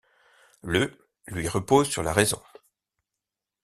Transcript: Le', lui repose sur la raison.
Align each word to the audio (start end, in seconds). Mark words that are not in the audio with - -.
Le', 0.63 0.97
lui 1.27 1.47
repose 1.47 1.87
sur 1.87 2.01
la 2.01 2.11
raison. 2.11 2.41